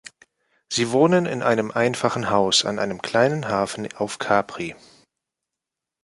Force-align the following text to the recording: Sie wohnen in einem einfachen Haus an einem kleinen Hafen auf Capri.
Sie 0.67 0.89
wohnen 0.91 1.27
in 1.27 1.43
einem 1.43 1.69
einfachen 1.69 2.31
Haus 2.31 2.65
an 2.65 2.79
einem 2.79 3.03
kleinen 3.03 3.49
Hafen 3.49 3.87
auf 3.93 4.17
Capri. 4.17 4.75